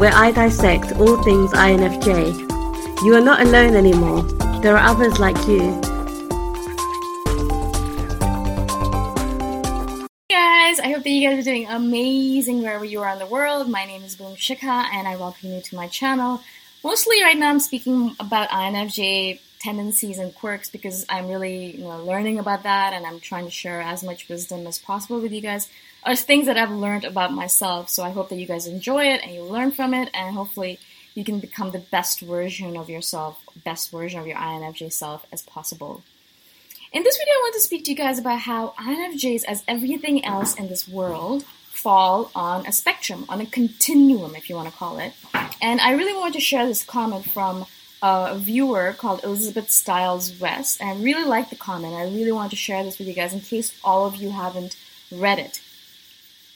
[0.00, 3.04] where I dissect all things INFJ.
[3.04, 4.22] You are not alone anymore.
[4.62, 5.78] There are others like you.
[10.30, 13.68] guys, I hope that you guys are doing amazing wherever you are in the world.
[13.68, 16.40] My name is Boom Shikha and I welcome you to my channel.
[16.82, 22.02] Mostly right now I'm speaking about INFJ tendencies and quirks because I'm really you know,
[22.02, 25.42] learning about that and I'm trying to share as much wisdom as possible with you
[25.42, 25.68] guys
[26.04, 27.90] or things that I've learned about myself.
[27.90, 30.78] So I hope that you guys enjoy it and you learn from it and hopefully
[31.14, 35.42] you can become the best version of yourself, best version of your INFJ self as
[35.42, 36.02] possible.
[36.92, 40.24] In this video, I want to speak to you guys about how INFJs, as everything
[40.24, 44.76] else in this world, fall on a spectrum, on a continuum, if you want to
[44.76, 45.12] call it.
[45.62, 47.66] And I really wanted to share this comment from
[48.02, 50.80] a viewer called Elizabeth Styles West.
[50.80, 51.94] And I really like the comment.
[51.94, 54.76] I really want to share this with you guys in case all of you haven't
[55.12, 55.60] read it.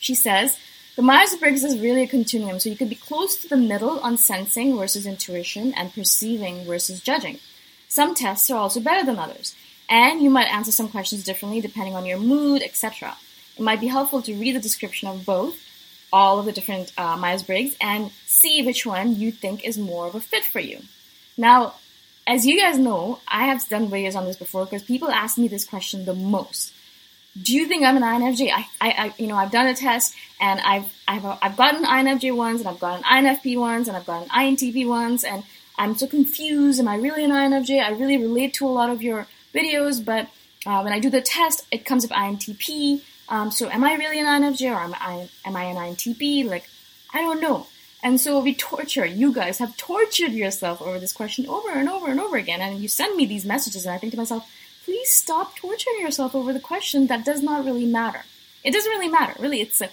[0.04, 0.58] She says,
[0.96, 4.00] the Myers Briggs is really a continuum, so you could be close to the middle
[4.00, 7.38] on sensing versus intuition and perceiving versus judging.
[7.88, 9.56] Some tests are also better than others,
[9.88, 13.16] and you might answer some questions differently depending on your mood, etc.
[13.56, 15.58] It might be helpful to read the description of both,
[16.12, 20.06] all of the different uh, Myers Briggs, and see which one you think is more
[20.06, 20.82] of a fit for you.
[21.38, 21.76] Now,
[22.26, 25.48] as you guys know, I have done videos on this before because people ask me
[25.48, 26.74] this question the most
[27.40, 28.50] do you think I'm an INFJ?
[28.52, 32.34] I, I, I, you know, I've done a test and I've, I've, I've gotten INFJ
[32.36, 35.42] ones and I've gotten INFP ones and I've gotten INTP ones and
[35.76, 36.78] I'm so confused.
[36.78, 37.82] Am I really an INFJ?
[37.82, 40.28] I really relate to a lot of your videos, but
[40.66, 43.02] uh, when I do the test, it comes up INTP.
[43.28, 46.48] Um, so am I really an INFJ or am I, am I an INTP?
[46.48, 46.68] Like,
[47.12, 47.66] I don't know.
[48.04, 52.10] And so we torture, you guys have tortured yourself over this question over and over
[52.10, 52.60] and over again.
[52.60, 54.46] And you send me these messages and I think to myself,
[54.84, 58.22] please stop torturing yourself over the question that does not really matter.
[58.62, 59.60] It doesn't really matter, really.
[59.60, 59.90] It's a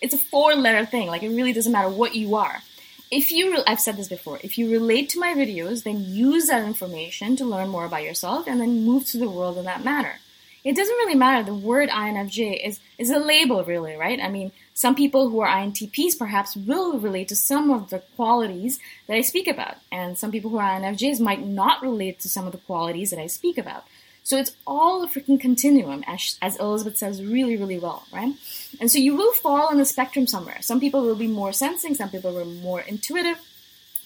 [0.00, 1.08] it's a four letter thing.
[1.08, 2.62] Like it really doesn't matter what you are.
[3.10, 6.48] If you, re- I've said this before, if you relate to my videos, then use
[6.48, 9.84] that information to learn more about yourself and then move through the world in that
[9.84, 10.18] manner.
[10.64, 11.44] It doesn't really matter.
[11.44, 14.18] The word INFJ is, is a label, really, right?
[14.20, 18.80] I mean, some people who are INTPs perhaps will relate to some of the qualities
[19.06, 22.46] that I speak about, and some people who are INFJs might not relate to some
[22.46, 23.84] of the qualities that I speak about.
[24.26, 28.34] So it's all a freaking continuum, as, as Elizabeth says really, really well, right?
[28.80, 30.60] And so you will fall on the spectrum somewhere.
[30.62, 33.38] Some people will be more sensing, some people will be more intuitive.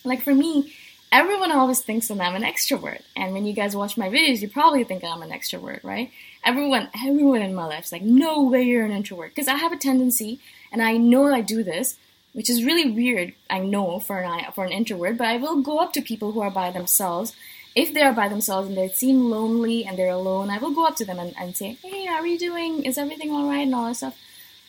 [0.04, 0.74] Like for me,
[1.10, 3.00] everyone always thinks that I'm an extrovert.
[3.16, 6.10] And when you guys watch my videos, you probably think I'm an extrovert, right?
[6.44, 9.34] Everyone, everyone in my life is like, no way you're an introvert.
[9.34, 10.38] Because I have a tendency,
[10.70, 11.96] and I know I do this,
[12.34, 15.78] which is really weird, I know, for an, for an introvert, but I will go
[15.78, 17.34] up to people who are by themselves
[17.74, 20.86] if they are by themselves and they seem lonely and they're alone, I will go
[20.86, 22.84] up to them and, and say, Hey, how are you doing?
[22.84, 23.62] Is everything all right?
[23.62, 24.18] And all that stuff.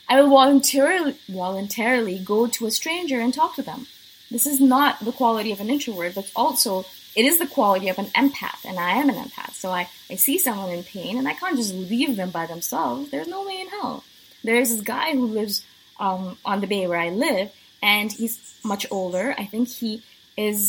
[0.08, 3.88] I will voluntarily, voluntarily go to a stranger and talk to them.
[4.30, 8.00] This is not the quality of an introvert, but also it is the quality of
[8.00, 9.54] an empath, and I am an empath.
[9.54, 13.10] So I, I see someone in pain and I can't just leave them by themselves.
[13.10, 14.04] There's no way in hell.
[14.44, 15.66] There's this guy who lives
[16.00, 17.52] um, on the bay where I live,
[17.82, 19.36] and he's much older.
[19.38, 20.04] I think he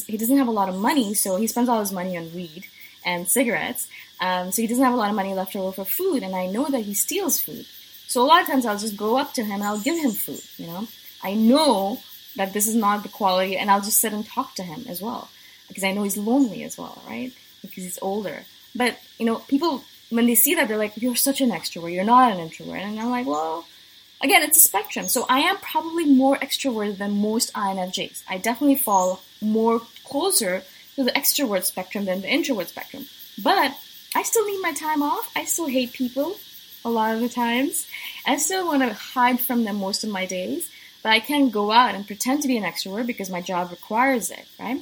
[0.07, 2.67] he doesn't have a lot of money, so he spends all his money on weed
[3.05, 3.89] and cigarettes.
[4.21, 6.47] Um, so he doesn't have a lot of money left over for food, and I
[6.47, 7.67] know that he steals food.
[8.07, 10.13] So a lot of times I'll just go up to him and I'll give him
[10.13, 10.43] food.
[10.59, 10.89] You know,
[11.23, 12.01] I know
[12.37, 15.01] that this is not the quality, and I'll just sit and talk to him as
[15.01, 15.29] well
[15.69, 17.33] because I know he's lonely as well, right?
[17.63, 18.45] Because he's older.
[18.75, 21.93] But you know, people when they see that they're like, "You're such an extrovert.
[21.93, 23.67] You're not an introvert," and I'm like, "Well."
[24.23, 25.09] Again, it's a spectrum.
[25.09, 28.23] So I am probably more extroverted than most INFJs.
[28.29, 30.63] I definitely fall more closer
[30.95, 33.07] to the extrovert spectrum than the introvert spectrum.
[33.43, 33.75] But
[34.15, 35.31] I still need my time off.
[35.35, 36.37] I still hate people
[36.85, 37.89] a lot of the times.
[38.27, 40.71] I still want to hide from them most of my days.
[41.03, 44.31] But I can't go out and pretend to be an extrovert because my job requires
[44.31, 44.81] it, right?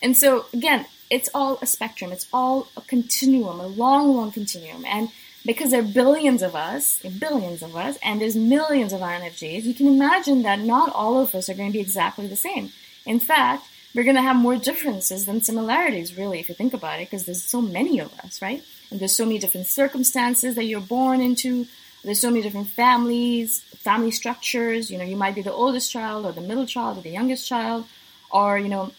[0.00, 2.12] And so again, it's all a spectrum.
[2.12, 4.86] It's all a continuum, a long, long continuum.
[4.86, 5.10] And
[5.44, 9.74] because there are billions of us, billions of us, and there's millions of INFJs, you
[9.74, 12.70] can imagine that not all of us are going to be exactly the same.
[13.06, 17.00] In fact, we're going to have more differences than similarities, really, if you think about
[17.00, 18.62] it, because there's so many of us, right?
[18.90, 21.66] And there's so many different circumstances that you're born into.
[22.04, 24.90] There's so many different families, family structures.
[24.90, 27.48] You know, you might be the oldest child, or the middle child, or the youngest
[27.48, 27.86] child,
[28.30, 28.92] or you know,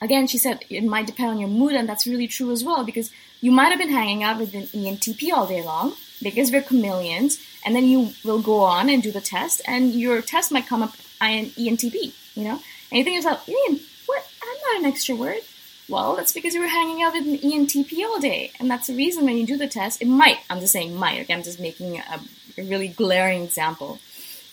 [0.00, 2.84] again, she said it might depend on your mood, and that's really true as well,
[2.84, 6.62] because you might have been hanging out with an ENTP all day long, because we're
[6.62, 10.66] chameleons, and then you will go on and do the test, and your test might
[10.66, 14.26] come up ENTP, you know, and you think to yourself, Ian, what?
[14.42, 15.44] I'm not an extrovert.
[15.88, 18.52] Well, that's because you were hanging out with an ENTP all day.
[18.58, 21.20] And that's the reason when you do the test, it might, I'm just saying might,
[21.20, 22.20] okay, I'm just making a,
[22.58, 24.00] a really glaring example.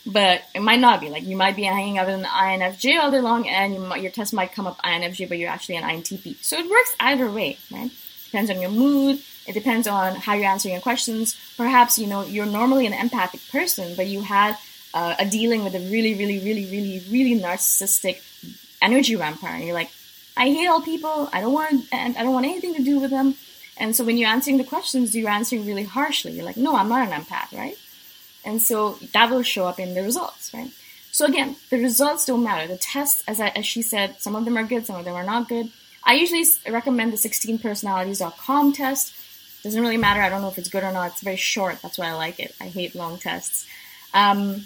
[0.06, 1.10] But it might not be.
[1.10, 4.02] Like, you might be hanging out with an INFJ all day long and you might,
[4.02, 6.36] your test might come up INFJ, but you're actually an INTP.
[6.44, 7.90] So it works either way, right?
[8.34, 9.22] Depends on your mood.
[9.46, 11.38] It depends on how you're answering your questions.
[11.56, 14.58] Perhaps, you know, you're normally an empathic person, but you had
[14.96, 18.24] uh, a dealing with a really, really, really, really, really narcissistic
[18.82, 19.54] energy vampire.
[19.54, 19.92] And you're like,
[20.36, 21.30] I hate all people.
[21.32, 23.36] I don't want, and I don't want anything to do with them.
[23.78, 26.32] And so when you're answering the questions, you're answering really harshly.
[26.32, 27.78] You're like, no, I'm not an empath, right?
[28.44, 30.72] And so that will show up in the results, right?
[31.12, 32.68] So again, the results don't matter.
[32.68, 35.14] The tests, as, I, as she said, some of them are good, some of them
[35.14, 35.70] are not good.
[36.06, 39.14] I usually recommend the 16personalities.com test.
[39.64, 40.22] Doesn't really matter.
[40.22, 41.12] I don't know if it's good or not.
[41.12, 41.82] It's very short.
[41.82, 42.54] That's why I like it.
[42.60, 43.66] I hate long tests.
[44.14, 44.66] Um,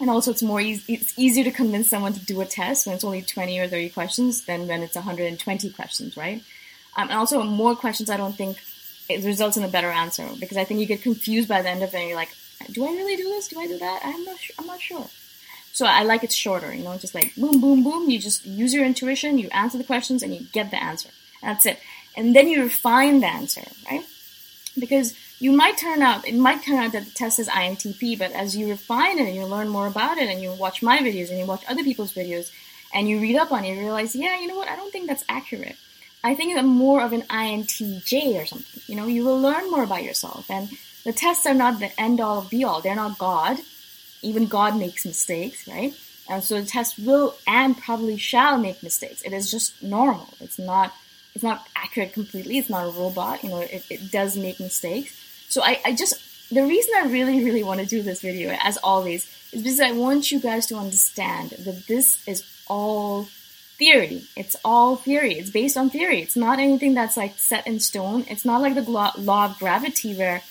[0.00, 2.94] and also, it's more easy, it's easier to convince someone to do a test when
[2.94, 6.42] it's only 20 or 30 questions than when it's 120 questions, right?
[6.96, 8.56] Um, and also, more questions, I don't think
[9.10, 11.82] it results in a better answer because I think you get confused by the end
[11.82, 12.34] of it and you're like,
[12.72, 13.48] Do I really do this?
[13.48, 14.00] Do I do that?
[14.04, 14.38] I'm not.
[14.58, 15.06] I'm not sure.
[15.72, 16.74] So I like it shorter.
[16.74, 18.10] You know, just like boom, boom, boom.
[18.10, 19.38] You just use your intuition.
[19.38, 21.10] You answer the questions, and you get the answer.
[21.42, 21.78] That's it.
[22.16, 24.04] And then you refine the answer, right?
[24.78, 28.32] Because you might turn out, it might turn out that the test is INTP, but
[28.32, 31.30] as you refine it and you learn more about it and you watch my videos
[31.30, 32.52] and you watch other people's videos
[32.92, 35.08] and you read up on it, you realize, yeah, you know what, I don't think
[35.08, 35.76] that's accurate.
[36.22, 38.82] I think I'm more of an INTJ or something.
[38.86, 40.50] You know, you will learn more about yourself.
[40.50, 40.68] And
[41.04, 42.82] the tests are not the end all be all.
[42.82, 43.58] They're not God.
[44.22, 45.94] Even God makes mistakes, right?
[46.28, 49.22] And so the test will and probably shall make mistakes.
[49.22, 50.28] It is just normal.
[50.40, 50.94] It's not
[51.34, 52.58] it's not accurate completely.
[52.58, 53.42] It's not a robot.
[53.42, 55.14] You know, it, it does make mistakes.
[55.48, 56.14] So I, I just
[56.50, 59.92] the reason I really, really want to do this video, as always, is because I
[59.92, 63.28] want you guys to understand that this is all
[63.78, 64.24] theory.
[64.36, 65.34] It's all theory.
[65.34, 66.20] It's based on theory.
[66.20, 68.24] It's not anything that's like set in stone.
[68.28, 70.42] It's not like the law of gravity where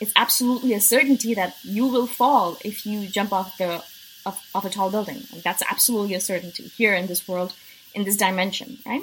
[0.00, 3.82] it's absolutely a certainty that you will fall if you jump off the
[4.26, 5.22] off, off a tall building.
[5.32, 7.54] Like that's absolutely a certainty here in this world,
[7.94, 9.02] in this dimension, right?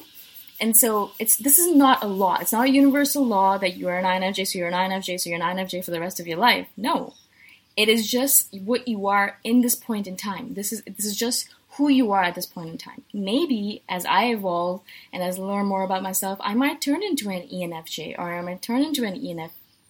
[0.60, 2.38] And so it's this is not a law.
[2.40, 5.30] It's not a universal law that you are an INFJ, so you're an INFJ, so
[5.30, 6.68] you're an INFJ for the rest of your life.
[6.78, 7.16] No.
[7.76, 10.54] It is just what you are in this point in time.
[10.54, 13.02] This is this is just who you are at this point in time.
[13.14, 14.82] Maybe as I evolve
[15.12, 18.42] and as I learn more about myself, I might turn into an ENFJ or I
[18.42, 19.16] might turn into an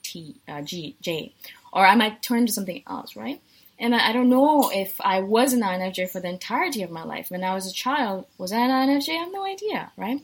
[0.03, 1.33] ENFT uh, G, J,
[1.71, 3.41] or I might turn into something else, right?
[3.79, 7.03] And I, I don't know if I was an INFJ for the entirety of my
[7.03, 7.31] life.
[7.31, 9.09] When I was a child, was I an INFJ?
[9.09, 10.21] I have no idea, right?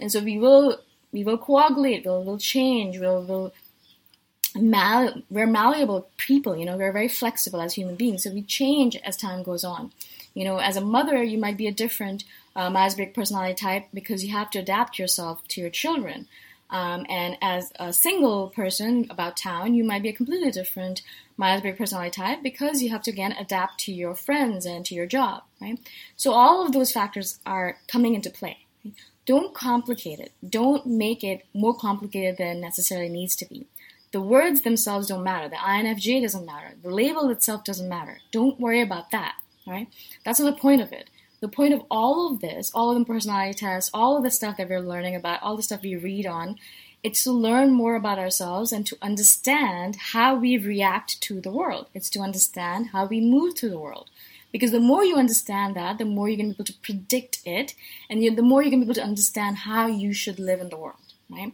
[0.00, 0.78] And so we will
[1.12, 3.52] we will coagulate, we'll, we'll change, we'll, we'll
[4.54, 8.24] mal- we're malleable people, you know, we're very flexible as human beings.
[8.24, 9.92] So we change as time goes on.
[10.34, 14.24] You know, as a mother, you might be a different uh, Myers-Briggs personality type because
[14.24, 16.28] you have to adapt yourself to your children.
[16.70, 21.02] Um, and as a single person about town, you might be a completely different
[21.36, 25.06] Myers-Briggs personality type because you have to again adapt to your friends and to your
[25.06, 25.78] job, right?
[26.16, 28.66] So all of those factors are coming into play.
[29.26, 30.32] Don't complicate it.
[30.48, 33.66] Don't make it more complicated than necessarily needs to be.
[34.12, 35.48] The words themselves don't matter.
[35.48, 36.74] The INFJ doesn't matter.
[36.82, 38.18] The label itself doesn't matter.
[38.30, 39.34] Don't worry about that
[39.66, 39.88] right?
[40.24, 41.10] That's not the point of it.
[41.40, 44.56] The point of all of this, all of the personality tests, all of the stuff
[44.56, 46.56] that we're learning about, all the stuff we read on,
[47.02, 51.88] it's to learn more about ourselves and to understand how we react to the world.
[51.94, 54.08] It's to understand how we move through the world.
[54.50, 57.40] Because the more you understand that, the more you're going to be able to predict
[57.44, 57.74] it,
[58.08, 60.70] and the more you're going to be able to understand how you should live in
[60.70, 60.96] the world,
[61.28, 61.52] right?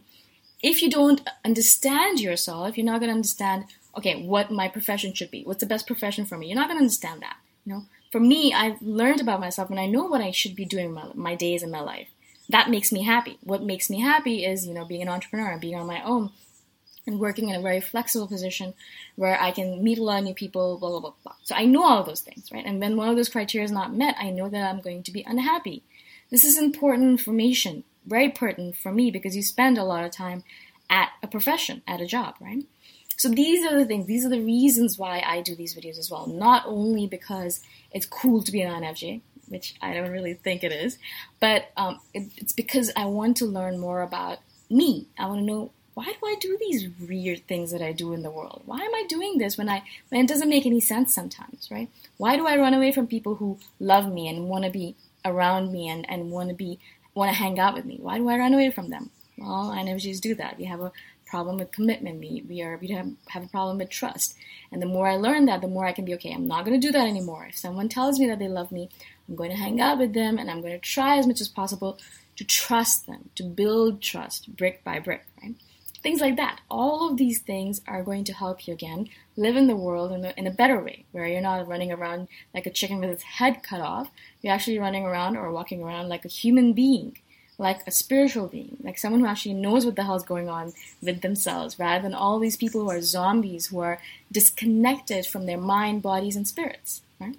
[0.61, 3.65] If you don't understand yourself, you're not going to understand,
[3.97, 5.43] okay, what my profession should be.
[5.43, 6.47] What's the best profession for me?
[6.47, 7.35] You're not going to understand that,
[7.65, 7.85] you know?
[8.13, 11.09] For me, I've learned about myself and I know what I should be doing my,
[11.15, 12.09] my days in my life.
[12.47, 13.39] That makes me happy.
[13.41, 16.29] What makes me happy is, you know, being an entrepreneur and being on my own
[17.07, 18.75] and working in a very flexible position
[19.15, 21.33] where I can meet a lot of new people, blah, blah, blah, blah.
[21.41, 22.63] So I know all of those things, right?
[22.63, 25.11] And when one of those criteria is not met, I know that I'm going to
[25.11, 25.81] be unhappy.
[26.29, 30.43] This is important information, very pertinent for me because you spend a lot of time
[30.87, 32.63] at a profession, at a job, right?
[33.17, 36.09] So these are the things, these are the reasons why I do these videos as
[36.09, 36.27] well.
[36.27, 40.71] Not only because it's cool to be an INFJ, which I don't really think it
[40.71, 40.97] is,
[41.39, 44.39] but um, it, it's because I want to learn more about
[44.69, 45.07] me.
[45.17, 48.23] I want to know why do I do these weird things that I do in
[48.23, 48.63] the world?
[48.65, 51.89] Why am I doing this when I when it doesn't make any sense sometimes, right?
[52.17, 55.71] Why do I run away from people who love me and want to be around
[55.71, 56.79] me and, and want to be
[57.13, 57.99] want to hang out with me?
[58.01, 59.11] Why do I run away from them?
[59.37, 60.57] Well, INFJs do that.
[60.57, 60.91] We have a
[61.33, 62.19] problem with commitment.
[62.19, 64.35] We, we are we have, have a problem with trust.
[64.71, 66.31] And the more I learn that, the more I can be okay.
[66.31, 67.47] I'm not going to do that anymore.
[67.49, 68.89] If someone tells me that they love me,
[69.27, 71.47] I'm going to hang out with them, and I'm going to try as much as
[71.47, 71.97] possible
[72.35, 75.25] to trust them, to build trust brick by brick.
[75.41, 75.55] Right?
[76.03, 76.59] Things like that.
[76.69, 80.25] All of these things are going to help you again live in the world in
[80.25, 83.23] a, in a better way, where you're not running around like a chicken with its
[83.23, 84.11] head cut off.
[84.41, 87.17] You're actually running around or walking around like a human being
[87.63, 90.73] like a spiritual being, like someone who actually knows what the hell is going on
[91.01, 93.99] with themselves, rather than all these people who are zombies who are
[94.31, 97.01] disconnected from their mind, bodies, and spirits.
[97.19, 97.37] Right?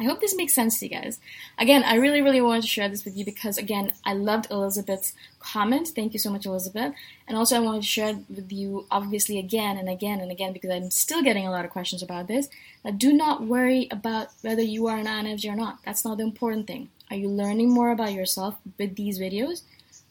[0.00, 1.18] I hope this makes sense to you guys.
[1.56, 5.12] Again, I really, really wanted to share this with you because, again, I loved Elizabeth's
[5.40, 5.88] comment.
[5.88, 6.92] Thank you so much, Elizabeth.
[7.26, 10.70] And also, I wanted to share with you, obviously, again and again and again, because
[10.70, 12.48] I'm still getting a lot of questions about this.
[12.84, 15.78] That do not worry about whether you are an INFJ or not.
[15.84, 16.90] That's not the important thing.
[17.10, 19.62] Are you learning more about yourself with these videos?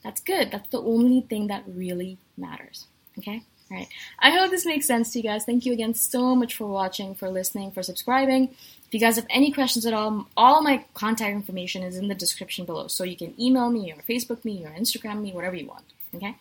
[0.04, 0.51] That's good.
[0.51, 2.88] That's the only thing that really matters.
[3.18, 3.44] Okay?
[3.70, 3.88] All right.
[4.20, 5.44] I hope this makes sense to you guys.
[5.44, 8.50] Thank you again so much for watching, for listening, for subscribing.
[8.88, 12.16] If you guys have any questions at all, all my contact information is in the
[12.16, 12.88] description below.
[12.88, 15.84] So you can email me or Facebook me or Instagram me, whatever you want.
[16.16, 16.36] Okay?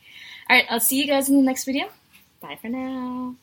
[0.48, 0.66] All right.
[0.70, 1.88] I'll see you guys in the next video.
[2.40, 3.34] Bye for now.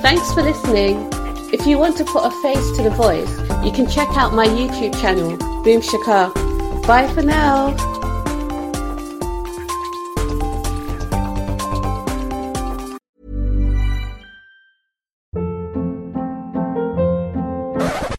[0.00, 1.27] Thanks for listening.
[1.50, 3.30] If you want to put a face to the voice,
[3.64, 6.34] you can check out my YouTube channel, Boom Shikha.
[6.86, 7.74] Bye for now.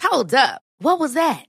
[0.02, 0.64] Hold up.
[0.80, 1.49] What was that?